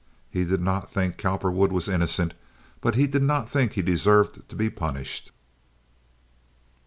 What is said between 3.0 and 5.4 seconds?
did not think he deserved to be punished.